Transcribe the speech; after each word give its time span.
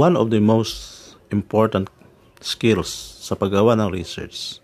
One 0.00 0.16
of 0.16 0.32
the 0.32 0.40
most 0.40 1.12
important 1.28 1.92
skills 2.40 2.88
sa 3.20 3.36
paggawa 3.36 3.76
ng 3.76 3.92
research 3.92 4.56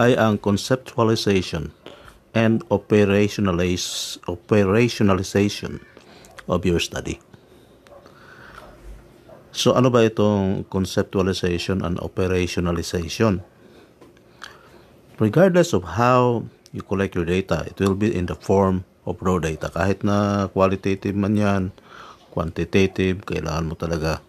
ay 0.00 0.16
ang 0.16 0.40
conceptualization 0.40 1.76
and 2.32 2.64
operationalize, 2.72 4.16
operationalization 4.24 5.84
of 6.48 6.64
your 6.64 6.80
study. 6.80 7.20
So 9.52 9.76
ano 9.76 9.92
ba 9.92 10.08
itong 10.08 10.64
conceptualization 10.72 11.84
and 11.84 12.00
operationalization? 12.00 13.44
Regardless 15.20 15.76
of 15.76 16.00
how 16.00 16.48
you 16.72 16.80
collect 16.80 17.12
your 17.12 17.28
data, 17.28 17.68
it 17.68 17.76
will 17.76 17.92
be 17.92 18.08
in 18.08 18.24
the 18.24 18.40
form 18.40 18.88
of 19.04 19.20
raw 19.20 19.36
data. 19.36 19.68
Kahit 19.68 20.00
na 20.00 20.48
qualitative 20.48 21.12
man 21.12 21.36
yan, 21.36 21.62
quantitative, 22.32 23.28
kailangan 23.28 23.68
mo 23.68 23.76
talaga 23.76 24.24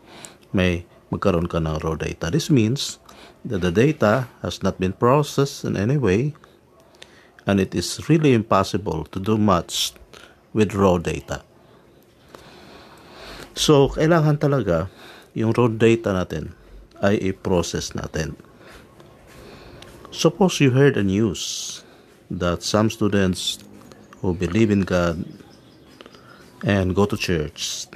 may 0.54 0.86
magkaroon 1.12 1.50
ka 1.50 1.60
ng 1.62 1.82
raw 1.82 1.94
data. 1.98 2.30
This 2.30 2.50
means 2.50 2.98
that 3.46 3.62
the 3.62 3.74
data 3.74 4.32
has 4.42 4.64
not 4.64 4.80
been 4.80 4.94
processed 4.94 5.68
in 5.68 5.76
any 5.76 5.98
way 5.98 6.34
and 7.46 7.60
it 7.60 7.76
is 7.76 8.08
really 8.08 8.34
impossible 8.34 9.04
to 9.12 9.20
do 9.20 9.38
much 9.38 9.94
with 10.54 10.74
raw 10.74 10.98
data. 10.98 11.44
So, 13.54 13.94
kailangan 13.94 14.42
talaga 14.42 14.90
yung 15.38 15.54
raw 15.54 15.70
data 15.70 16.14
natin 16.14 16.58
ay 17.04 17.34
i-process 17.34 17.94
natin. 17.94 18.34
Suppose 20.14 20.62
you 20.62 20.72
heard 20.72 20.96
a 20.98 21.04
news 21.04 21.82
that 22.30 22.64
some 22.64 22.90
students 22.90 23.60
who 24.22 24.34
believe 24.34 24.72
in 24.72 24.86
God 24.86 25.26
and 26.64 26.96
go 26.96 27.06
to 27.06 27.18
church 27.18 27.90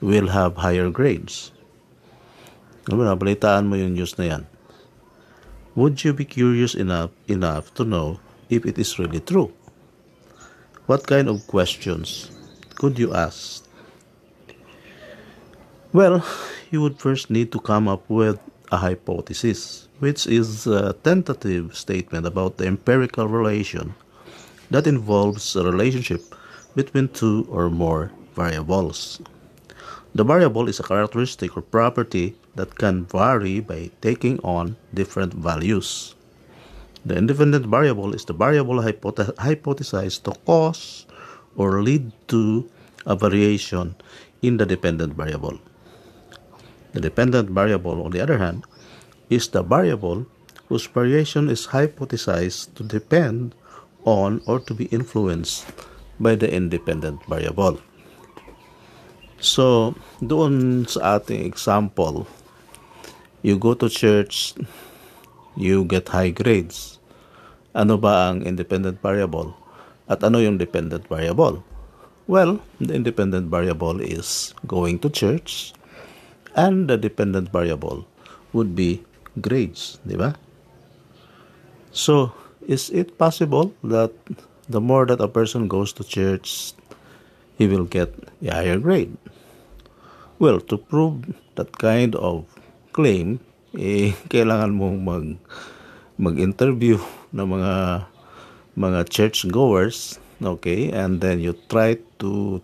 will 0.00 0.30
have 0.30 0.56
higher 0.56 0.90
grades. 0.90 1.52
Nabalitaan 2.86 3.66
mo 3.66 3.74
yung 3.74 3.94
news 3.94 4.14
na 4.18 4.24
yan. 4.30 4.42
Would 5.74 6.02
you 6.06 6.14
be 6.14 6.24
curious 6.24 6.74
enough, 6.74 7.10
enough 7.28 7.74
to 7.74 7.84
know 7.84 8.18
if 8.48 8.64
it 8.64 8.78
is 8.78 8.96
really 8.98 9.20
true? 9.20 9.52
What 10.86 11.06
kind 11.06 11.28
of 11.28 11.44
questions 11.50 12.30
could 12.78 12.96
you 12.98 13.12
ask 13.12 13.66
well, 15.96 16.20
you 16.70 16.82
would 16.82 16.98
first 17.00 17.30
need 17.30 17.52
to 17.52 17.58
come 17.58 17.88
up 17.88 18.04
with 18.10 18.38
a 18.70 18.76
hypothesis, 18.76 19.88
which 19.98 20.26
is 20.26 20.66
a 20.66 20.92
tentative 20.92 21.74
statement 21.74 22.26
about 22.26 22.58
the 22.58 22.66
empirical 22.66 23.26
relation 23.28 23.94
that 24.70 24.86
involves 24.86 25.56
a 25.56 25.64
relationship 25.64 26.20
between 26.74 27.08
two 27.08 27.48
or 27.48 27.70
more 27.70 28.12
variables. 28.34 29.22
The 30.14 30.24
variable 30.24 30.68
is 30.68 30.80
a 30.80 30.82
characteristic 30.82 31.56
or 31.56 31.62
property 31.62 32.36
that 32.56 32.76
can 32.76 33.04
vary 33.04 33.60
by 33.60 33.90
taking 34.00 34.40
on 34.40 34.76
different 34.92 35.32
values. 35.32 36.16
The 37.06 37.14
independent 37.14 37.66
variable 37.70 38.12
is 38.16 38.24
the 38.24 38.34
variable 38.34 38.82
hypothesized 38.82 40.24
to 40.24 40.32
cause 40.42 41.06
or 41.54 41.82
lead 41.82 42.10
to 42.28 42.68
a 43.06 43.14
variation 43.14 43.94
in 44.42 44.56
the 44.56 44.66
dependent 44.66 45.14
variable. 45.14 45.60
The 46.92 47.00
dependent 47.00 47.50
variable, 47.50 48.02
on 48.02 48.10
the 48.10 48.20
other 48.20 48.38
hand, 48.38 48.64
is 49.30 49.48
the 49.48 49.62
variable 49.62 50.26
whose 50.68 50.86
variation 50.86 51.48
is 51.48 51.68
hypothesized 51.68 52.74
to 52.74 52.82
depend 52.82 53.54
on 54.04 54.42
or 54.46 54.58
to 54.60 54.74
be 54.74 54.86
influenced 54.86 55.66
by 56.18 56.34
the 56.34 56.50
independent 56.50 57.22
variable. 57.26 57.78
So, 59.38 59.94
doon 60.24 60.88
sa 60.88 61.20
ating 61.20 61.44
example, 61.44 62.26
you 63.46 63.54
go 63.54 63.78
to 63.78 63.86
church, 63.86 64.58
you 65.54 65.86
get 65.86 66.10
high 66.10 66.34
grades. 66.34 66.98
Ano 67.78 67.94
ba 67.94 68.34
ang 68.34 68.42
independent 68.42 68.98
variable? 68.98 69.54
At 70.10 70.26
ano 70.26 70.42
yung 70.42 70.58
dependent 70.58 71.06
variable? 71.06 71.62
Well, 72.26 72.58
the 72.82 72.98
independent 72.98 73.46
variable 73.46 74.02
is 74.02 74.50
going 74.66 74.98
to 75.06 75.08
church, 75.14 75.70
and 76.58 76.90
the 76.90 76.98
dependent 76.98 77.54
variable 77.54 78.02
would 78.50 78.74
be 78.74 79.06
grades, 79.38 80.02
di 80.02 80.18
ba? 80.18 80.34
So, 81.94 82.34
is 82.66 82.90
it 82.90 83.14
possible 83.14 83.70
that 83.86 84.10
the 84.66 84.82
more 84.82 85.06
that 85.06 85.22
a 85.22 85.30
person 85.30 85.70
goes 85.70 85.94
to 85.94 86.02
church, 86.02 86.74
he 87.54 87.70
will 87.70 87.86
get 87.86 88.10
a 88.42 88.50
higher 88.50 88.82
grade? 88.82 89.14
Well, 90.42 90.58
to 90.66 90.74
prove 90.74 91.30
that 91.54 91.78
kind 91.78 92.18
of 92.18 92.42
claim, 92.96 93.36
eh, 93.76 94.16
kailangan 94.32 94.72
mong 94.72 94.98
mag, 95.04 95.26
mag-interview 96.16 96.96
ng 97.36 97.44
mga 97.46 97.74
mga 98.76 99.00
church 99.08 99.48
goers, 99.52 100.20
okay? 100.40 100.92
And 100.92 101.20
then 101.20 101.40
you 101.40 101.52
try 101.68 102.00
to 102.20 102.60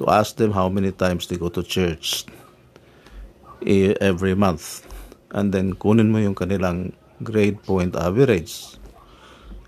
to 0.00 0.04
ask 0.08 0.36
them 0.36 0.52
how 0.52 0.68
many 0.72 0.92
times 0.92 1.28
they 1.28 1.36
go 1.36 1.52
to 1.52 1.64
church 1.64 2.24
every 4.00 4.36
month. 4.36 4.84
And 5.32 5.52
then 5.52 5.76
kunin 5.76 6.12
mo 6.12 6.20
yung 6.20 6.36
kanilang 6.36 6.92
grade 7.24 7.60
point 7.64 7.96
average. 7.96 8.76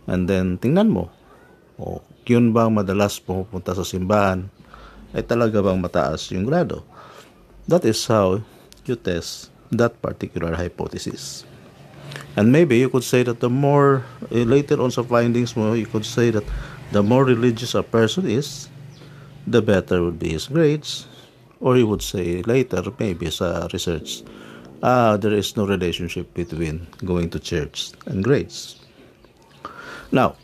And 0.05 0.29
then 0.29 0.61
tingnan 0.61 0.93
mo, 0.93 1.09
o 1.81 2.05
yun 2.29 2.53
bang 2.53 2.75
madalas 2.75 3.17
pumupunta 3.23 3.73
sa 3.73 3.87
simbahan 3.87 4.51
ay 5.17 5.25
talaga 5.25 5.65
bang 5.65 5.81
mataas 5.81 6.29
yung 6.35 6.45
grado. 6.45 6.85
That 7.65 7.89
is 7.89 8.05
how 8.07 8.45
you 8.85 8.95
test 8.95 9.56
that 9.71 10.01
particular 10.03 10.55
hypothesis. 10.55 11.45
And 12.37 12.53
maybe 12.53 12.79
you 12.79 12.89
could 12.89 13.05
say 13.05 13.23
that 13.23 13.41
the 13.41 13.51
more, 13.51 14.05
uh, 14.31 14.45
later 14.45 14.81
on 14.81 14.91
some 14.91 15.07
findings 15.07 15.57
you 15.57 15.87
could 15.87 16.05
say 16.05 16.31
that 16.31 16.45
the 16.93 17.03
more 17.03 17.25
religious 17.25 17.75
a 17.75 17.83
person 17.83 18.29
is, 18.29 18.69
the 19.47 19.63
better 19.63 20.03
would 20.05 20.19
be 20.19 20.31
his 20.31 20.47
grades, 20.47 21.07
or 21.61 21.77
you 21.77 21.87
would 21.87 22.03
say 22.03 22.43
later, 22.43 22.83
maybe 22.99 23.31
sa 23.31 23.69
research, 23.73 24.23
ah, 24.83 25.17
there 25.17 25.33
is 25.33 25.57
no 25.57 25.67
relationship 25.67 26.33
between 26.35 26.87
going 27.05 27.31
to 27.31 27.41
church 27.41 27.93
and 28.07 28.23
grades. 28.23 28.81
Now, 30.13 30.37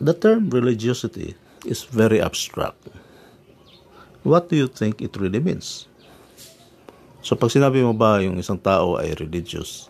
the 0.00 0.14
term 0.14 0.50
religiosity 0.50 1.36
is 1.66 1.84
very 1.84 2.20
abstract. 2.20 2.88
What 4.22 4.48
do 4.48 4.56
you 4.56 4.66
think 4.66 5.02
it 5.02 5.16
really 5.16 5.40
means? 5.40 5.86
So 7.22 7.38
pag 7.38 7.54
sinabi 7.54 7.86
mo 7.86 7.94
ba 7.94 8.18
yung 8.18 8.36
isang 8.42 8.58
tao 8.58 8.98
ay 8.98 9.14
religious, 9.14 9.86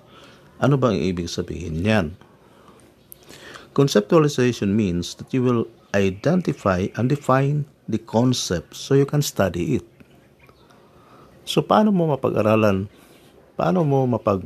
ano 0.61 0.77
ba 0.77 0.93
ang 0.93 1.01
ibig 1.01 1.33
sabihin 1.33 1.81
niyan? 1.81 2.13
Conceptualization 3.73 4.77
means 4.77 5.17
that 5.17 5.33
you 5.33 5.41
will 5.41 5.65
identify 5.97 6.93
and 6.93 7.09
define 7.09 7.65
the 7.89 7.97
concept 7.97 8.77
so 8.77 8.93
you 8.93 9.09
can 9.09 9.25
study 9.25 9.81
it. 9.81 9.87
So 11.49 11.65
paano 11.65 11.89
mo 11.89 12.13
mapag-aralan, 12.13 12.87
paano 13.57 13.81
mo 13.83 14.05
mapag 14.05 14.45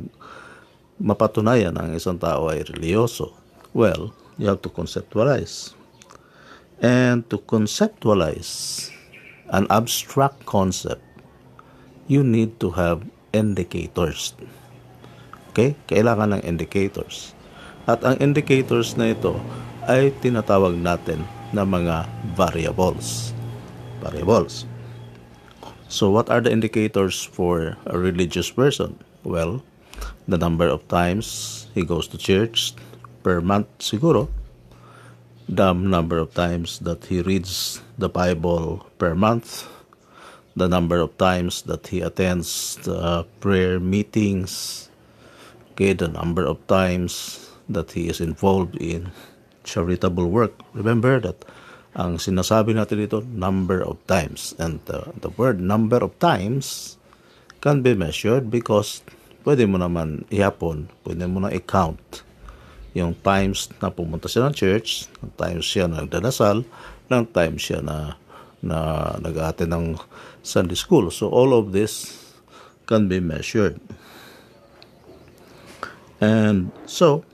mapatunayan 0.97 1.77
ang 1.77 1.93
isang 1.93 2.17
tao 2.17 2.49
ay 2.49 2.65
religyoso? 2.65 3.35
Well, 3.75 4.15
you 4.41 4.49
have 4.49 4.65
to 4.65 4.71
conceptualize. 4.73 5.77
And 6.81 7.25
to 7.29 7.37
conceptualize 7.41 8.89
an 9.49 9.69
abstract 9.69 10.45
concept, 10.45 11.06
you 12.07 12.23
need 12.23 12.59
to 12.63 12.71
have 12.75 13.03
indicators. 13.35 14.33
Okay? 15.51 15.75
Kailangan 15.91 16.39
ng 16.39 16.41
indicators. 16.47 17.35
At 17.87 18.03
ang 18.03 18.19
indicators 18.19 18.95
na 18.99 19.11
ito 19.15 19.39
ay 19.87 20.11
tinatawag 20.19 20.75
natin 20.75 21.23
na 21.55 21.63
mga 21.63 22.07
variables. 22.35 23.31
Variables. 24.03 24.67
So, 25.87 26.11
what 26.11 26.27
are 26.27 26.43
the 26.43 26.51
indicators 26.51 27.23
for 27.23 27.79
a 27.87 27.95
religious 27.95 28.51
person? 28.51 28.99
Well, 29.23 29.63
the 30.27 30.35
number 30.35 30.67
of 30.67 30.83
times 30.91 31.67
he 31.71 31.87
goes 31.87 32.11
to 32.11 32.19
church 32.19 32.75
per 33.23 33.39
month, 33.39 33.71
siguro. 33.79 34.27
The 35.47 35.71
number 35.71 36.19
of 36.19 36.35
times 36.35 36.83
that 36.83 37.07
he 37.07 37.23
reads 37.23 37.79
the 37.95 38.11
Bible 38.11 38.83
per 38.99 39.15
month. 39.15 39.63
The 40.57 40.65
number 40.65 40.97
of 40.97 41.13
times 41.21 41.61
that 41.69 41.93
he 41.93 42.01
attends 42.01 42.81
the 42.81 43.29
prayer 43.37 43.77
meetings. 43.77 44.89
Okay, 45.71 45.93
the 45.93 46.09
number 46.09 46.41
of 46.41 46.57
times 46.65 47.45
that 47.69 47.93
he 47.93 48.09
is 48.09 48.17
involved 48.17 48.73
in 48.81 49.13
charitable 49.61 50.25
work. 50.25 50.57
Remember 50.73 51.21
that 51.21 51.45
ang 51.93 52.17
sinasabi 52.17 52.73
natin 52.73 53.05
dito, 53.05 53.21
number 53.29 53.85
of 53.85 54.01
times. 54.09 54.57
And 54.57 54.81
uh, 54.89 55.13
the 55.21 55.29
word 55.37 55.61
number 55.61 56.01
of 56.01 56.17
times 56.17 56.97
can 57.61 57.85
be 57.85 57.93
measured 57.93 58.49
because 58.49 59.05
pwede 59.45 59.69
mo 59.69 59.77
naman 59.77 60.25
ihapon, 60.33 60.89
pwede 61.05 61.29
mo 61.29 61.45
na 61.45 61.53
i-count 61.53 62.25
yung 62.97 63.13
times 63.21 63.69
na 63.77 63.93
pumunta 63.93 64.25
siya 64.25 64.49
ng 64.49 64.55
church, 64.57 65.05
ng 65.21 65.31
times 65.37 65.65
siya 65.69 65.85
na 65.85 66.01
nagdadasal, 66.01 66.65
ng 67.13 67.23
times 67.29 67.61
siya 67.61 67.85
na 67.85 68.17
na 68.57 69.13
nag-attend 69.21 69.69
ng 69.69 69.87
Sunday 70.47 70.75
school. 70.75 71.11
So 71.11 71.29
all 71.29 71.53
of 71.53 71.71
this 71.71 72.33
can 72.87 73.07
be 73.07 73.19
measured. 73.19 73.79
And 76.19 76.71
so, 76.87 77.25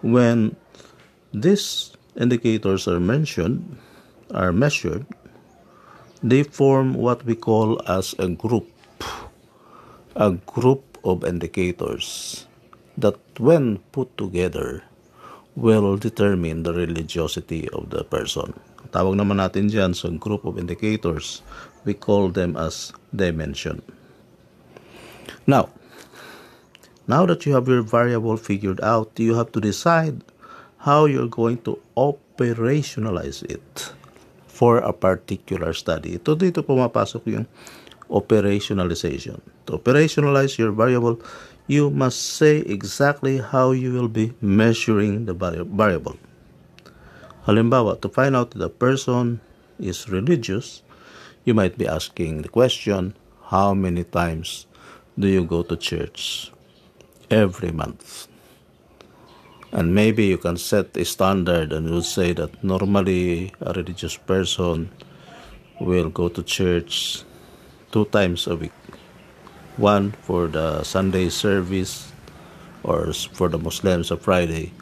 when 0.00 0.56
these 1.34 1.92
indicators 2.16 2.88
are 2.88 3.00
mentioned, 3.00 3.76
are 4.32 4.52
measured, 4.52 5.04
they 6.22 6.42
form 6.42 6.94
what 6.94 7.24
we 7.26 7.34
call 7.34 7.82
as 7.84 8.14
a 8.18 8.28
group, 8.28 8.70
a 10.14 10.32
group 10.32 10.96
of 11.04 11.24
indicators 11.24 12.46
that 12.96 13.18
when 13.38 13.78
put 13.92 14.16
together 14.16 14.82
will 15.54 15.96
determine 15.96 16.62
the 16.62 16.72
religiosity 16.72 17.68
of 17.70 17.90
the 17.90 18.04
person. 18.04 18.54
Tawag 18.90 19.18
naman 19.18 19.42
natin 19.42 19.70
dyan 19.70 19.92
sa 19.94 20.10
group 20.14 20.46
of 20.46 20.56
indicators, 20.56 21.42
we 21.86 21.94
call 21.94 22.30
them 22.30 22.54
as 22.58 22.90
dimension. 23.14 23.82
Now, 25.46 25.70
now 27.06 27.26
that 27.26 27.46
you 27.46 27.54
have 27.54 27.70
your 27.70 27.86
variable 27.86 28.36
figured 28.36 28.82
out, 28.82 29.14
you 29.18 29.38
have 29.38 29.54
to 29.54 29.60
decide 29.62 30.26
how 30.82 31.06
you're 31.06 31.30
going 31.30 31.62
to 31.62 31.78
operationalize 31.96 33.42
it 33.46 33.94
for 34.46 34.78
a 34.78 34.90
particular 34.90 35.74
study. 35.74 36.18
Ito 36.18 36.34
dito 36.34 36.62
pumapasok 36.66 37.22
yung 37.30 37.46
operationalization. 38.10 39.38
To 39.66 39.78
operationalize 39.78 40.58
your 40.58 40.70
variable, 40.74 41.18
you 41.66 41.90
must 41.90 42.38
say 42.38 42.62
exactly 42.66 43.38
how 43.38 43.74
you 43.74 43.92
will 43.92 44.10
be 44.10 44.32
measuring 44.38 45.26
the 45.26 45.34
variable. 45.34 46.18
Halimbawa, 47.46 48.00
to 48.00 48.08
find 48.08 48.36
out 48.36 48.50
that 48.52 48.64
a 48.64 48.68
person 48.68 49.40
is 49.78 50.08
religious, 50.08 50.82
you 51.44 51.54
might 51.54 51.78
be 51.78 51.86
asking 51.86 52.42
the 52.42 52.48
question, 52.48 53.14
how 53.44 53.72
many 53.72 54.04
times 54.04 54.66
do 55.18 55.28
you 55.28 55.44
go 55.44 55.62
to 55.62 55.76
church? 55.76 56.50
every 57.30 57.72
month. 57.72 58.28
And 59.72 59.94
maybe 59.94 60.26
you 60.26 60.38
can 60.38 60.56
set 60.56 60.96
a 60.96 61.04
standard 61.04 61.72
and 61.72 61.88
you 61.88 62.00
say 62.02 62.32
that 62.32 62.62
normally 62.62 63.52
a 63.60 63.72
religious 63.72 64.16
person 64.16 64.90
will 65.80 66.08
go 66.08 66.28
to 66.28 66.42
church 66.42 67.24
two 67.92 68.06
times 68.06 68.46
a 68.46 68.56
week. 68.56 68.72
One 69.76 70.12
for 70.22 70.46
the 70.46 70.82
Sunday 70.84 71.28
service 71.28 72.12
or 72.82 73.12
for 73.12 73.48
the 73.48 73.58
Muslims 73.58 74.10
a 74.10 74.16
Friday 74.16 74.72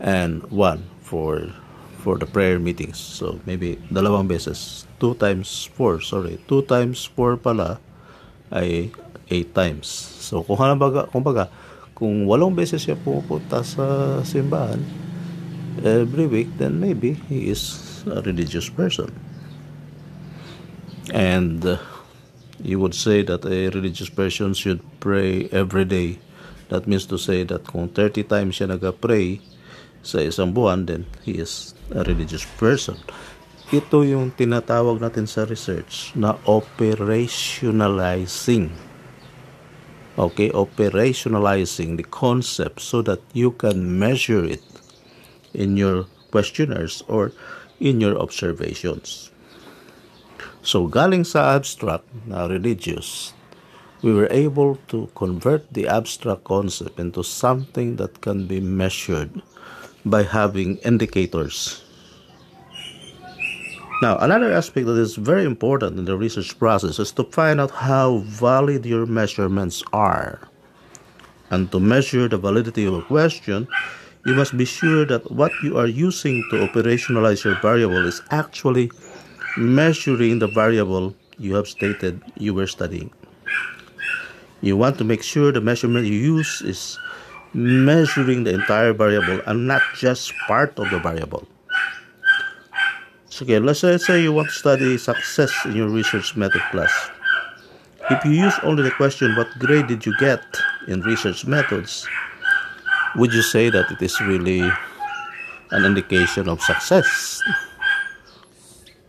and 0.00 0.42
one 0.50 0.84
for 1.02 1.52
for 1.98 2.16
the 2.16 2.26
prayer 2.26 2.62
meetings. 2.62 2.96
So 2.98 3.42
maybe 3.44 3.76
dalawang 3.90 4.30
beses. 4.30 4.86
Two 5.02 5.18
times 5.18 5.68
four, 5.74 6.00
sorry. 6.00 6.38
Two 6.46 6.62
times 6.64 7.04
four 7.04 7.36
pala 7.36 7.82
ay 8.54 8.94
eight 9.28 9.52
times. 9.52 9.90
So 10.22 10.46
kung 10.46 10.56
kumbaga, 10.56 11.10
kumbaga 11.10 11.44
kung 11.98 12.30
walong 12.30 12.54
beses 12.54 12.86
siya 12.86 12.94
pumupunta 12.94 13.66
sa 13.66 14.18
simbahan 14.22 14.80
every 15.82 16.26
week, 16.30 16.48
then 16.58 16.78
maybe 16.78 17.18
he 17.26 17.50
is 17.50 18.02
a 18.06 18.22
religious 18.22 18.70
person. 18.70 19.10
And 21.10 21.64
uh, 21.64 21.78
you 22.62 22.78
would 22.78 22.94
say 22.94 23.22
that 23.22 23.44
a 23.46 23.70
religious 23.70 24.08
person 24.08 24.54
should 24.54 24.82
pray 25.00 25.48
every 25.50 25.84
day. 25.84 26.18
That 26.68 26.86
means 26.86 27.06
to 27.08 27.16
say 27.16 27.44
that 27.48 27.64
kung 27.64 27.88
30 27.88 28.28
times 28.28 28.60
siya 28.60 28.76
nag-pray 28.76 29.40
sa 30.04 30.20
isang 30.20 30.52
buwan, 30.52 30.84
then 30.84 31.08
he 31.24 31.40
is 31.40 31.72
a 31.94 32.02
religious 32.04 32.44
person. 32.56 32.96
Ito 33.68 34.00
yung 34.04 34.30
tinatawag 34.32 35.00
natin 35.00 35.26
sa 35.28 35.44
research 35.44 36.12
na 36.16 36.36
operationalizing 36.48 38.70
okay 40.18 40.50
operationalizing 40.50 41.96
the 41.96 42.02
concept 42.02 42.82
so 42.82 43.00
that 43.00 43.22
you 43.32 43.54
can 43.54 43.98
measure 43.98 44.44
it 44.44 44.66
in 45.54 45.78
your 45.78 46.04
questionnaires 46.34 47.06
or 47.06 47.30
in 47.78 48.02
your 48.02 48.18
observations 48.18 49.30
so 50.60 50.90
galing 50.90 51.22
sa 51.22 51.54
abstract 51.54 52.04
na 52.26 52.50
religious 52.50 53.32
we 54.02 54.10
were 54.10 54.30
able 54.34 54.74
to 54.90 55.06
convert 55.14 55.62
the 55.70 55.86
abstract 55.86 56.42
concept 56.42 56.98
into 56.98 57.22
something 57.22 57.94
that 57.94 58.18
can 58.18 58.50
be 58.50 58.58
measured 58.58 59.30
by 60.10 60.22
having 60.22 60.76
indicators 60.78 61.82
now, 64.00 64.16
another 64.18 64.52
aspect 64.52 64.86
that 64.86 64.96
is 64.96 65.16
very 65.16 65.44
important 65.44 65.98
in 65.98 66.04
the 66.04 66.16
research 66.16 66.56
process 66.56 67.00
is 67.00 67.10
to 67.12 67.24
find 67.24 67.60
out 67.60 67.72
how 67.72 68.18
valid 68.18 68.86
your 68.86 69.06
measurements 69.06 69.82
are. 69.92 70.38
And 71.50 71.72
to 71.72 71.80
measure 71.80 72.28
the 72.28 72.38
validity 72.38 72.84
of 72.84 72.94
a 72.94 73.02
question, 73.02 73.66
you 74.24 74.34
must 74.34 74.56
be 74.56 74.64
sure 74.64 75.04
that 75.06 75.32
what 75.32 75.50
you 75.64 75.78
are 75.78 75.88
using 75.88 76.46
to 76.50 76.58
operationalize 76.58 77.42
your 77.42 77.58
variable 77.60 78.06
is 78.06 78.22
actually 78.30 78.92
measuring 79.56 80.38
the 80.38 80.46
variable 80.46 81.16
you 81.38 81.56
have 81.56 81.66
stated 81.66 82.22
you 82.36 82.54
were 82.54 82.68
studying. 82.68 83.10
You 84.60 84.76
want 84.76 84.98
to 84.98 85.04
make 85.04 85.24
sure 85.24 85.50
the 85.50 85.60
measurement 85.60 86.06
you 86.06 86.14
use 86.14 86.62
is 86.62 86.98
measuring 87.54 88.44
the 88.44 88.54
entire 88.54 88.92
variable 88.92 89.40
and 89.46 89.66
not 89.66 89.82
just 89.96 90.32
part 90.46 90.78
of 90.78 90.90
the 90.90 90.98
variable. 90.98 91.46
Okay, 93.40 93.58
let's 93.60 93.80
say 93.80 94.20
you 94.20 94.32
want 94.32 94.48
to 94.48 94.54
study 94.54 94.98
success 94.98 95.52
in 95.64 95.76
your 95.76 95.88
research 95.88 96.34
method 96.34 96.62
class. 96.72 96.90
If 98.10 98.24
you 98.24 98.32
use 98.32 98.58
only 98.64 98.82
the 98.82 98.90
question, 98.90 99.36
what 99.36 99.46
grade 99.58 99.86
did 99.86 100.04
you 100.04 100.16
get 100.18 100.42
in 100.88 101.02
research 101.02 101.46
methods, 101.46 102.08
would 103.14 103.32
you 103.32 103.42
say 103.42 103.70
that 103.70 103.90
it 103.92 104.02
is 104.02 104.18
really 104.20 104.64
an 105.70 105.84
indication 105.84 106.48
of 106.48 106.60
success? 106.62 107.40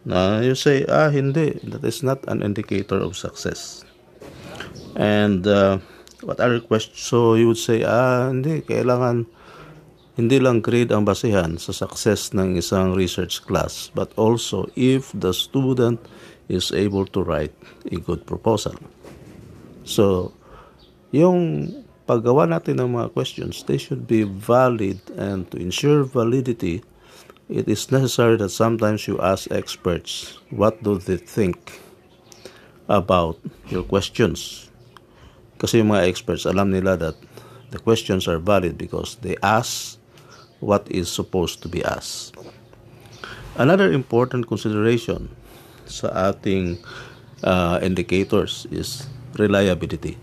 Now 0.06 0.40
you 0.40 0.54
say, 0.54 0.86
ah, 0.86 1.10
hindi, 1.10 1.60
that 1.64 1.84
is 1.84 2.04
not 2.04 2.24
an 2.28 2.44
indicator 2.44 2.98
of 2.98 3.18
success. 3.18 3.84
And 4.96 5.48
uh, 5.48 5.80
what 6.22 6.40
other 6.40 6.60
questions? 6.60 7.00
So 7.00 7.36
you 7.36 7.48
would 7.48 7.62
say, 7.62 7.84
ah, 7.84 8.30
hindi, 8.30 8.62
kailangan 8.62 9.28
hindi 10.20 10.36
lang 10.36 10.60
grade 10.60 10.92
ang 10.92 11.08
basehan 11.08 11.56
sa 11.56 11.72
success 11.72 12.36
ng 12.36 12.60
isang 12.60 12.92
research 12.92 13.40
class, 13.48 13.88
but 13.96 14.12
also 14.20 14.68
if 14.76 15.16
the 15.16 15.32
student 15.32 15.96
is 16.52 16.76
able 16.76 17.08
to 17.08 17.24
write 17.24 17.56
a 17.88 17.96
good 18.04 18.28
proposal. 18.28 18.76
So, 19.88 20.36
yung 21.16 21.72
paggawa 22.04 22.52
natin 22.52 22.84
ng 22.84 23.00
mga 23.00 23.16
questions, 23.16 23.64
they 23.64 23.80
should 23.80 24.12
be 24.12 24.28
valid 24.28 25.00
and 25.16 25.48
to 25.54 25.58
ensure 25.62 26.04
validity, 26.04 26.84
it 27.48 27.72
is 27.72 27.88
necessary 27.88 28.36
that 28.44 28.52
sometimes 28.52 29.08
you 29.08 29.16
ask 29.24 29.48
experts 29.56 30.42
what 30.52 30.84
do 30.84 31.00
they 31.00 31.18
think 31.18 31.80
about 32.90 33.38
your 33.70 33.88
questions. 33.88 34.69
Kasi 35.60 35.84
yung 35.84 35.92
mga 35.92 36.08
experts, 36.08 36.48
alam 36.48 36.72
nila 36.72 36.96
that 36.96 37.20
the 37.70 37.78
questions 37.78 38.26
are 38.26 38.40
valid 38.40 38.80
because 38.80 39.20
they 39.22 39.36
ask 39.44 40.00
what 40.64 40.88
is 40.88 41.12
supposed 41.12 41.62
to 41.62 41.68
be 41.68 41.84
asked. 41.84 42.36
Another 43.60 43.92
important 43.92 44.48
consideration 44.48 45.28
sa 45.84 46.32
ating 46.32 46.80
uh, 47.44 47.80
indicators 47.84 48.64
is 48.72 49.12
reliability. 49.36 50.16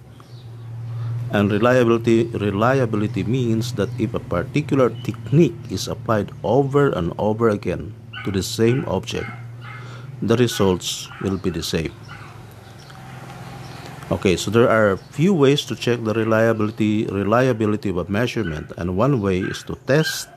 And 1.34 1.50
reliability 1.50 2.30
reliability 2.38 3.26
means 3.26 3.74
that 3.74 3.90
if 3.98 4.14
a 4.14 4.22
particular 4.22 4.94
technique 5.02 5.58
is 5.68 5.90
applied 5.90 6.30
over 6.46 6.94
and 6.94 7.12
over 7.18 7.50
again 7.50 7.92
to 8.24 8.30
the 8.30 8.46
same 8.46 8.86
object, 8.86 9.26
the 10.22 10.38
results 10.38 11.10
will 11.20 11.36
be 11.36 11.50
the 11.50 11.66
same. 11.66 11.92
Okay, 14.06 14.36
so 14.36 14.52
there 14.52 14.70
are 14.70 14.92
a 14.92 15.02
few 15.10 15.34
ways 15.34 15.66
to 15.66 15.74
check 15.74 15.98
the 16.04 16.14
reliability 16.14 17.10
reliability 17.10 17.90
of 17.90 17.98
a 17.98 18.06
measurement, 18.06 18.70
and 18.78 18.96
one 18.96 19.20
way 19.20 19.42
is 19.42 19.66
to 19.66 19.74
test 19.90 20.30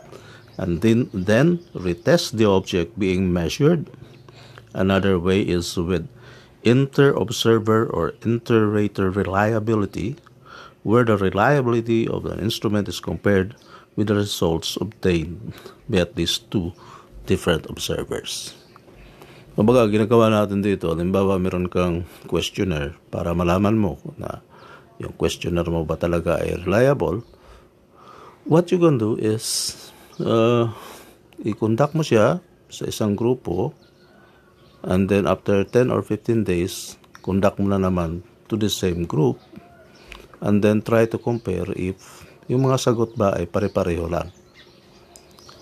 and 0.57 0.81
then 0.81 1.05
then 1.13 1.61
retest 1.77 2.33
the 2.33 2.49
object 2.49 2.97
being 2.97 3.31
measured. 3.31 3.85
Another 4.73 5.21
way 5.21 5.45
is 5.45 5.77
with 5.77 6.09
inter-observer 6.65 7.85
or 7.85 8.17
inter-rater 8.25 9.13
reliability, 9.13 10.17
where 10.81 11.05
the 11.05 11.21
reliability 11.21 12.07
of 12.07 12.25
an 12.25 12.41
instrument 12.41 12.89
is 12.89 12.99
compared 12.99 13.53
with 13.95 14.07
the 14.07 14.15
results 14.17 14.81
obtained 14.81 15.53
by 15.87 16.01
at 16.01 16.17
least 16.17 16.49
two 16.49 16.73
different 17.29 17.69
observers. 17.69 18.58
Kumbaga, 19.59 19.91
ginagawa 19.91 20.31
natin 20.31 20.63
dito, 20.63 20.87
halimbawa 20.95 21.35
meron 21.35 21.67
kang 21.67 22.07
questionnaire 22.31 22.95
para 23.11 23.35
malaman 23.35 23.75
mo 23.75 23.99
na 24.15 24.39
yung 25.03 25.11
questionnaire 25.19 25.67
mo 25.67 25.83
ba 25.83 25.99
talaga 25.99 26.39
ay 26.39 26.63
reliable, 26.63 27.19
what 28.47 28.71
you 28.71 28.79
can 28.79 28.95
do 28.95 29.19
is 29.19 29.75
uh, 30.23 30.71
i-conduct 31.43 31.91
mo 31.91 32.07
siya 32.07 32.39
sa 32.71 32.87
isang 32.87 33.19
grupo 33.19 33.75
and 34.87 35.11
then 35.11 35.27
after 35.27 35.67
10 35.67 35.91
or 35.91 36.07
15 36.07 36.47
days, 36.47 36.95
conduct 37.19 37.59
mo 37.59 37.67
na 37.67 37.83
naman 37.83 38.23
to 38.47 38.55
the 38.55 38.71
same 38.71 39.03
group 39.03 39.43
and 40.39 40.63
then 40.63 40.79
try 40.79 41.03
to 41.03 41.19
compare 41.19 41.67
if 41.75 42.23
yung 42.47 42.63
mga 42.63 42.79
sagot 42.79 43.11
ba 43.19 43.35
ay 43.35 43.43
pare-pareho 43.43 44.07
lang. 44.07 44.31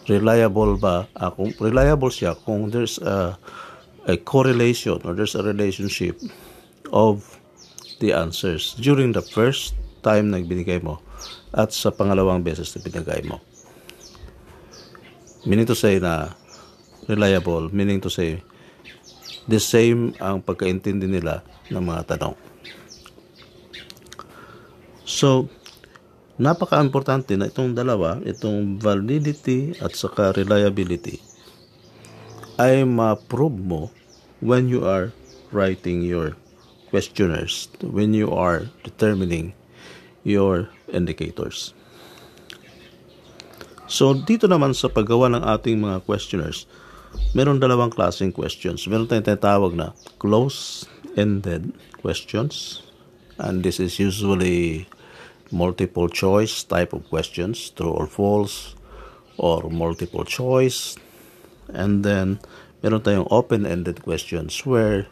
Reliable 0.06 0.78
ba? 0.78 1.10
Uh, 1.18 1.34
kung 1.34 1.50
reliable 1.58 2.14
siya 2.14 2.38
kung 2.38 2.70
there's 2.70 3.02
a, 3.02 3.34
a 4.08 4.16
correlation 4.16 4.98
or 5.04 5.14
there's 5.14 5.36
a 5.36 5.44
relationship 5.44 6.16
of 6.96 7.38
the 8.00 8.16
answers 8.16 8.74
during 8.80 9.12
the 9.12 9.22
first 9.22 9.76
time 10.00 10.32
na 10.32 10.40
binigay 10.40 10.80
mo 10.80 11.04
at 11.52 11.76
sa 11.76 11.92
pangalawang 11.92 12.40
beses 12.40 12.72
na 12.72 12.80
binigay 12.80 13.22
mo. 13.28 13.44
Meaning 15.44 15.68
to 15.68 15.76
say 15.76 16.00
na 16.00 16.32
reliable, 17.12 17.68
meaning 17.76 18.00
to 18.00 18.08
say 18.08 18.40
the 19.52 19.60
same 19.60 20.16
ang 20.24 20.40
pagkaintindi 20.40 21.08
nila 21.08 21.44
ng 21.68 21.84
mga 21.84 22.16
tanong. 22.16 22.36
So, 25.08 25.48
napaka-importante 26.36 27.36
na 27.40 27.48
itong 27.48 27.76
dalawa, 27.76 28.20
itong 28.28 28.80
validity 28.80 29.76
at 29.80 29.96
saka 29.96 30.36
reliability 30.36 31.27
ay 32.58 32.82
ma-prove 32.84 33.58
mo 33.58 33.94
when 34.42 34.70
you 34.70 34.86
are 34.86 35.14
writing 35.54 36.02
your 36.02 36.34
questionnaires, 36.90 37.70
when 37.82 38.14
you 38.14 38.34
are 38.34 38.70
determining 38.84 39.54
your 40.26 40.70
indicators. 40.92 41.78
So, 43.88 44.12
dito 44.12 44.52
naman 44.52 44.76
sa 44.76 44.92
paggawa 44.92 45.32
ng 45.32 45.44
ating 45.48 45.80
mga 45.80 46.04
questionnaires, 46.04 46.68
meron 47.32 47.64
dalawang 47.64 47.96
klaseng 47.96 48.36
questions. 48.36 48.84
Meron 48.84 49.08
tayong 49.08 49.24
tinatawag 49.24 49.74
na 49.80 49.96
close-ended 50.20 51.72
questions. 52.04 52.84
And 53.40 53.64
this 53.64 53.80
is 53.80 53.96
usually 53.96 54.92
multiple 55.56 56.12
choice 56.12 56.68
type 56.68 56.92
of 56.92 57.08
questions, 57.08 57.72
true 57.72 57.96
or 57.96 58.12
false, 58.12 58.76
or 59.40 59.72
multiple 59.72 60.28
choice. 60.28 61.00
And 61.74 62.06
then, 62.06 62.40
meron 62.84 63.04
tayong 63.04 63.28
open-ended 63.32 64.04
questions 64.04 64.64
where 64.64 65.08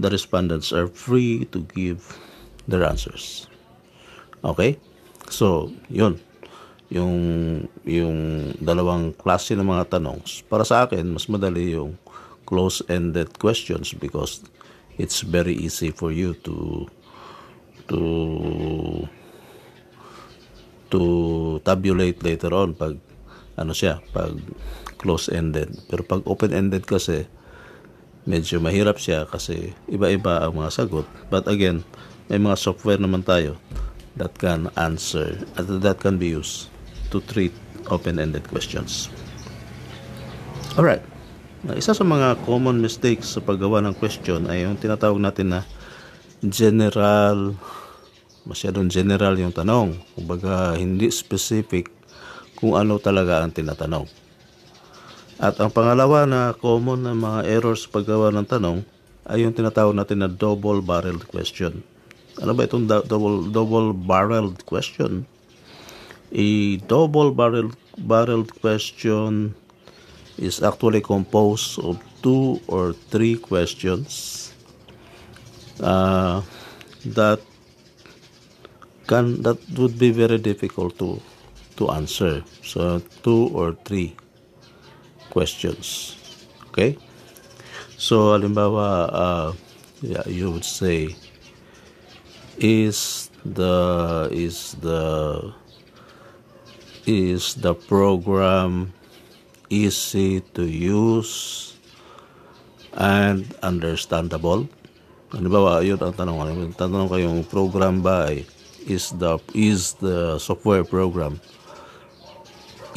the 0.00 0.08
respondents 0.08 0.72
are 0.72 0.88
free 0.88 1.44
to 1.52 1.66
give 1.74 2.16
their 2.68 2.84
answers. 2.84 3.48
Okay? 4.44 4.78
So, 5.28 5.72
yun 5.92 6.20
yung 6.90 7.14
yung 7.86 8.50
dalawang 8.58 9.14
klase 9.14 9.54
ng 9.54 9.62
mga 9.62 9.94
tanong 9.98 10.26
para 10.50 10.66
sa 10.66 10.84
akin 10.84 11.14
mas 11.14 11.30
madali 11.30 11.78
yung 11.78 11.94
close-ended 12.50 13.38
questions 13.38 13.94
because 13.94 14.42
it's 14.98 15.22
very 15.22 15.54
easy 15.54 15.94
for 15.94 16.10
you 16.10 16.34
to 16.42 16.90
to 17.86 18.00
to 20.90 21.02
tabulate 21.62 22.18
later 22.26 22.50
on 22.50 22.74
pag 22.74 22.98
ano 23.54 23.70
siya 23.70 24.02
pag 24.10 24.34
close-ended 25.00 25.72
pero 25.88 26.04
pag 26.04 26.20
open-ended 26.28 26.84
kasi 26.84 27.24
medyo 28.28 28.60
mahirap 28.60 29.00
siya 29.00 29.24
kasi 29.24 29.72
iba-iba 29.88 30.44
ang 30.44 30.60
mga 30.60 30.70
sagot 30.70 31.08
but 31.32 31.48
again 31.48 31.80
may 32.28 32.36
mga 32.36 32.60
software 32.60 33.00
naman 33.00 33.24
tayo 33.24 33.56
that 34.20 34.36
can 34.36 34.68
answer 34.76 35.40
that 35.56 35.96
can 36.04 36.20
be 36.20 36.28
used 36.28 36.68
to 37.10 37.18
treat 37.26 37.50
open-ended 37.90 38.46
questions. 38.48 39.10
Alright. 40.78 41.02
Isa 41.76 41.92
sa 41.92 42.06
mga 42.06 42.40
common 42.46 42.80
mistakes 42.80 43.36
sa 43.36 43.42
paggawa 43.42 43.84
ng 43.84 43.98
question 43.98 44.48
ay 44.48 44.64
yung 44.64 44.80
tinatawag 44.80 45.20
natin 45.20 45.52
na 45.52 45.60
general, 46.40 47.52
masyadong 48.48 48.88
general 48.88 49.36
yung 49.36 49.52
tanong. 49.52 49.98
Kumbaga, 50.16 50.78
hindi 50.80 51.12
specific 51.12 51.92
kung 52.56 52.78
ano 52.78 52.96
talaga 52.96 53.44
ang 53.44 53.52
tinatanong. 53.52 54.08
At 55.40 55.56
ang 55.56 55.72
pangalawa 55.72 56.28
na 56.28 56.52
common 56.52 57.08
na 57.08 57.16
mga 57.16 57.48
errors 57.48 57.88
sa 57.88 57.96
paggawa 57.96 58.28
ng 58.28 58.44
tanong 58.44 58.84
ay 59.24 59.40
yung 59.40 59.56
tinatawag 59.56 59.96
natin 59.96 60.20
na 60.20 60.28
double-barreled 60.28 61.24
question. 61.32 61.80
Ano 62.36 62.52
ba 62.52 62.68
itong 62.68 62.84
double 62.84 63.48
double 63.48 63.96
barreled 63.96 64.60
question? 64.68 65.24
A 66.30 66.76
double 66.84 67.32
barrel 67.32 67.72
barreled 67.96 68.52
question 68.60 69.56
is 70.36 70.60
actually 70.60 71.00
composed 71.00 71.80
of 71.80 71.96
two 72.20 72.60
or 72.68 72.92
three 73.08 73.36
questions 73.40 74.52
uh, 75.80 76.44
that 77.16 77.40
can 79.08 79.40
that 79.42 79.58
would 79.76 79.96
be 79.96 80.12
very 80.12 80.38
difficult 80.38 80.96
to 81.00 81.18
to 81.80 81.88
answer. 81.90 82.44
So 82.60 83.00
two 83.24 83.50
or 83.56 83.76
three 83.84 84.14
questions. 85.30 86.18
Okay? 86.68 86.98
So 87.96 88.34
halimbawa 88.34 88.88
uh, 89.14 89.48
yeah, 90.02 90.26
you 90.26 90.50
would 90.50 90.64
say 90.66 91.14
is 92.58 93.30
the 93.44 94.28
is 94.32 94.76
the 94.80 95.54
is 97.06 97.54
the 97.56 97.74
program 97.74 98.92
easy 99.70 100.40
to 100.52 100.66
use 100.66 101.76
and 102.92 103.46
understandable? 103.62 104.68
Ba, 105.30 105.78
yun 105.80 105.96
ang 106.02 106.12
tanong. 106.12 106.38
Ano, 106.42 106.52
tanong 106.74 107.06
ko 107.06 107.16
yung 107.16 107.46
program 107.46 108.02
ba 108.02 108.34
ay 108.34 108.42
is 108.82 109.14
the 109.14 109.38
is 109.54 109.94
the 110.02 110.40
software 110.42 110.82
program 110.82 111.38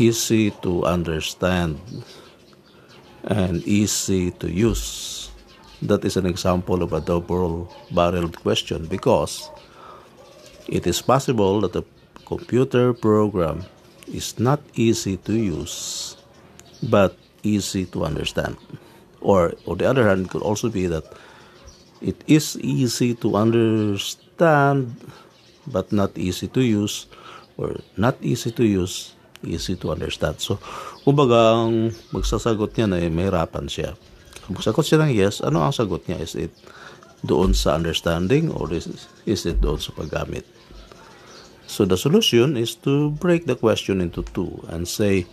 easy 0.02 0.50
to 0.66 0.82
understand 0.90 1.78
and 3.24 3.63
easy 3.63 4.32
to 4.32 4.50
use? 4.50 5.30
That 5.82 6.06
is 6.06 6.15
an 6.15 6.25
example 6.25 6.82
of 6.84 6.94
a 6.94 7.01
double-barreled 7.01 8.39
question 8.39 8.86
because 8.86 9.50
it 10.68 10.88
is 10.88 11.01
possible 11.01 11.62
that 11.62 11.75
a 11.75 11.84
computer 12.25 12.94
program 12.94 13.65
is 14.08 14.39
not 14.39 14.62
easy 14.75 15.18
to 15.18 15.34
use 15.34 16.18
but 16.89 17.18
easy 17.44 17.86
to 17.88 18.03
understand. 18.03 18.58
Or, 19.22 19.53
on 19.68 19.77
the 19.77 19.86
other 19.89 20.08
hand, 20.08 20.25
it 20.25 20.30
could 20.32 20.42
also 20.42 20.70
be 20.70 20.88
that 20.88 21.06
it 22.01 22.22
is 22.27 22.58
easy 22.60 23.15
to 23.15 23.36
understand 23.36 24.96
but 25.68 25.92
not 25.92 26.18
easy 26.18 26.48
to 26.50 26.62
use 26.62 27.08
or 27.56 27.77
not 27.96 28.18
easy 28.22 28.51
to 28.51 28.65
use, 28.65 29.12
easy 29.44 29.78
to 29.80 29.92
understand. 29.92 30.40
So, 30.40 30.60
kumbaga, 31.04 31.56
ang 31.56 31.94
magsasagot 32.16 32.76
niya 32.76 32.88
na 32.90 32.98
eh, 33.00 33.12
mahirapan 33.12 33.68
siya. 33.68 33.96
Kung 34.44 34.60
magsagot 34.60 34.84
siya 34.84 35.04
ng 35.04 35.14
yes, 35.14 35.40
ano 35.40 35.64
ang 35.64 35.76
sagot 35.76 36.04
niya? 36.08 36.20
Is 36.20 36.36
it 36.36 36.52
doon 37.24 37.56
sa 37.56 37.80
understanding 37.80 38.52
or 38.52 38.68
is, 38.72 39.08
is 39.24 39.48
it 39.48 39.64
doon 39.64 39.80
sa 39.80 39.96
paggamit? 39.96 40.44
So 41.68 41.88
the 41.88 41.96
solution 41.96 42.60
is 42.60 42.76
to 42.84 43.16
break 43.18 43.48
the 43.48 43.56
question 43.56 44.04
into 44.04 44.22
two 44.36 44.62
and 44.68 44.86
say, 44.86 45.26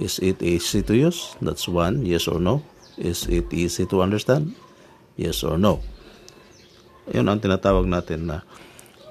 is 0.00 0.18
it 0.18 0.40
easy 0.40 0.82
to 0.82 0.94
use? 0.96 1.36
That's 1.40 1.68
one, 1.68 2.04
yes 2.04 2.26
or 2.26 2.40
no. 2.40 2.64
Is 2.96 3.28
it 3.28 3.52
easy 3.52 3.84
to 3.92 4.00
understand? 4.00 4.56
Yes 5.20 5.44
or 5.44 5.60
no. 5.60 5.84
Yun 7.12 7.28
ang 7.28 7.38
tinatawag 7.38 7.86
natin 7.86 8.32
na 8.32 8.42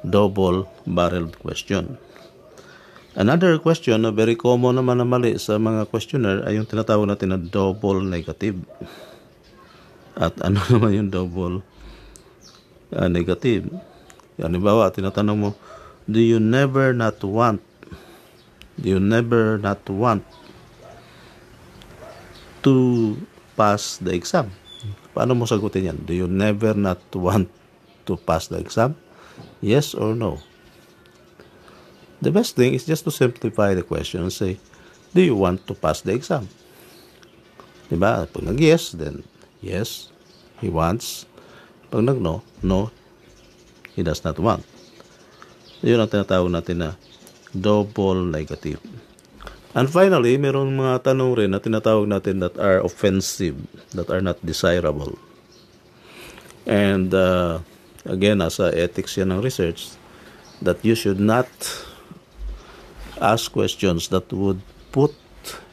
double-barreled 0.04 1.38
question. 1.40 1.98
Another 3.16 3.56
question 3.64 4.04
na 4.04 4.12
very 4.12 4.36
common 4.36 4.76
naman 4.76 5.00
na 5.00 5.08
mali 5.08 5.40
sa 5.40 5.56
mga 5.56 5.88
questionnaire 5.88 6.44
ay 6.44 6.60
yung 6.60 6.68
tinatawag 6.68 7.08
natin 7.08 7.32
na 7.32 7.40
double 7.40 8.04
negative. 8.04 8.60
At 10.20 10.36
ano 10.46 10.60
naman 10.68 10.92
yung 11.00 11.10
double 11.12 11.64
uh, 12.92 13.08
negative? 13.08 13.72
Halimbawa, 14.36 14.92
tinatanong 14.92 15.40
mo, 15.40 15.50
do 16.06 16.22
you 16.22 16.38
never 16.38 16.94
not 16.94 17.18
want 17.26 17.62
do 18.78 18.94
you 18.94 19.02
never 19.02 19.58
not 19.58 19.82
want 19.90 20.22
to 22.62 23.16
pass 23.58 23.98
the 23.98 24.14
exam 24.14 24.54
paano 25.18 25.34
mo 25.34 25.50
sagutin 25.50 25.90
yan 25.94 25.98
do 26.06 26.14
you 26.14 26.30
never 26.30 26.78
not 26.78 27.02
want 27.18 27.50
to 28.06 28.14
pass 28.22 28.52
the 28.54 28.60
exam 28.62 28.94
yes 29.66 29.98
or 29.98 30.14
no 30.14 30.38
the 32.22 32.32
best 32.32 32.56
thing 32.56 32.74
is 32.76 32.86
just 32.86 33.04
to 33.04 33.12
simplify 33.12 33.74
the 33.74 33.84
question 33.84 34.24
and 34.24 34.34
say 34.34 34.60
do 35.16 35.22
you 35.22 35.36
want 35.36 35.64
to 35.68 35.74
pass 35.74 36.02
the 36.02 36.14
exam 36.14 36.48
diba 37.92 38.28
pag 38.28 38.44
nag 38.44 38.60
yes 38.60 38.94
then 38.96 39.24
yes 39.60 40.12
he 40.60 40.70
wants 40.72 41.28
pag 41.92 42.04
nag 42.04 42.20
no 42.22 42.44
no 42.64 42.92
he 43.96 44.04
does 44.04 44.24
not 44.24 44.40
want 44.40 44.64
yun 45.86 46.02
ang 46.02 46.10
tinatawag 46.10 46.50
natin 46.50 46.82
na 46.82 46.90
double 47.56 48.28
negative. 48.28 48.84
And 49.76 49.92
finally, 49.92 50.40
meron 50.40 50.76
mga 50.76 51.04
tanong 51.04 51.32
rin 51.36 51.52
na 51.52 51.60
tinatawag 51.60 52.08
natin 52.08 52.40
that 52.42 52.56
are 52.60 52.80
offensive, 52.82 53.60
that 53.92 54.08
are 54.12 54.24
not 54.24 54.40
desirable. 54.42 55.20
And 56.64 57.12
uh, 57.12 57.60
again, 58.08 58.40
nasa 58.40 58.72
ethics 58.72 59.20
yan 59.20 59.36
ng 59.36 59.44
research, 59.44 59.94
that 60.64 60.80
you 60.82 60.96
should 60.96 61.20
not 61.20 61.48
ask 63.22 63.52
questions 63.52 64.10
that 64.10 64.32
would 64.34 64.60
put 64.92 65.14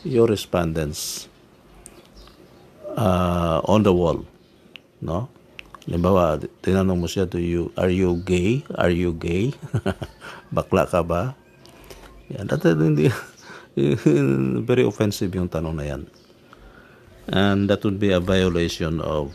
your 0.04 0.26
respondents 0.26 1.28
uh, 2.96 3.60
on 3.64 3.82
the 3.82 3.92
wall. 3.92 4.24
No? 5.00 5.28
Halimbawa, 5.82 6.38
tinanong 6.62 6.98
mo 7.02 7.08
siya, 7.10 7.26
do 7.26 7.42
you, 7.42 7.74
are 7.74 7.90
you 7.90 8.22
gay? 8.22 8.62
Are 8.78 8.94
you 8.94 9.10
gay? 9.18 9.50
Bakla 10.54 10.86
ka 10.86 11.02
ba? 11.02 11.34
Yan, 12.30 12.46
that, 12.46 12.62
hindi, 12.62 13.10
very 14.68 14.86
offensive 14.86 15.34
yung 15.34 15.50
tanong 15.50 15.74
na 15.74 15.86
yan. 15.86 16.02
And 17.26 17.66
that 17.66 17.82
would 17.82 17.98
be 17.98 18.14
a 18.14 18.22
violation 18.22 19.02
of 19.02 19.34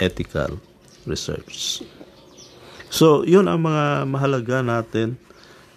ethical 0.00 0.56
research. 1.04 1.84
So, 2.92 3.24
yun 3.24 3.48
ang 3.48 3.64
mga 3.64 4.08
mahalaga 4.08 4.60
natin 4.64 5.20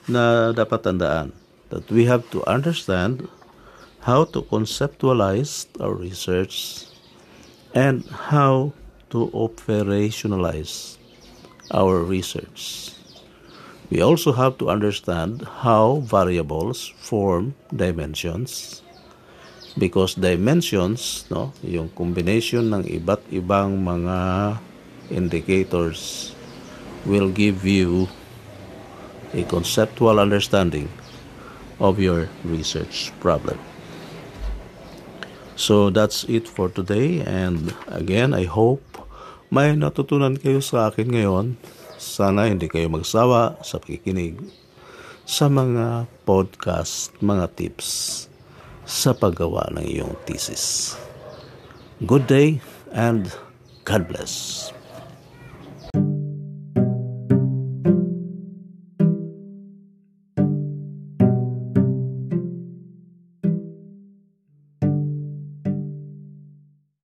na 0.05 0.53
dapat 0.53 0.85
tandaan. 0.85 1.33
That 1.73 1.89
we 1.89 2.05
have 2.05 2.29
to 2.31 2.45
understand 2.45 3.25
how 4.05 4.29
to 4.37 4.45
conceptualize 4.45 5.65
our 5.81 5.97
research 5.97 6.85
and 7.73 8.05
how 8.29 8.77
to 9.09 9.33
operationalize 9.33 11.01
our 11.73 12.05
research. 12.05 12.93
We 13.89 14.01
also 14.01 14.33
have 14.33 14.57
to 14.61 14.69
understand 14.69 15.45
how 15.65 16.05
variables 16.05 16.93
form 16.97 17.53
dimensions 17.73 18.81
because 19.77 20.15
dimensions, 20.15 21.27
no, 21.29 21.51
yung 21.61 21.91
combination 21.93 22.71
ng 22.71 22.87
iba't 22.87 23.21
ibang 23.29 23.83
mga 23.83 24.17
indicators 25.11 26.31
will 27.05 27.29
give 27.29 27.61
you 27.67 28.09
a 29.35 29.43
conceptual 29.43 30.17
understanding 30.17 30.87
of 31.79 31.99
your 31.99 32.31
research 32.47 33.11
problem. 33.19 33.59
So 35.55 35.91
that's 35.91 36.23
it 36.27 36.47
for 36.47 36.67
today 36.71 37.23
and 37.23 37.75
again 37.87 38.35
I 38.35 38.43
hope 38.47 38.83
may 39.47 39.71
natutunan 39.71 40.35
kayo 40.39 40.59
sa 40.59 40.91
akin 40.91 41.15
ngayon 41.15 41.45
sana 41.95 42.51
hindi 42.51 42.67
kayo 42.67 42.91
magsawa 42.91 43.59
sa 43.63 43.79
pakikinig 43.79 44.35
sa 45.23 45.47
mga 45.47 46.11
podcast, 46.27 47.15
mga 47.23 47.55
tips 47.55 47.87
sa 48.83 49.15
paggawa 49.15 49.71
ng 49.73 49.85
iyong 49.87 50.13
thesis. 50.27 50.93
Good 52.03 52.27
day 52.27 52.59
and 52.91 53.31
God 53.87 54.11
bless. 54.11 54.74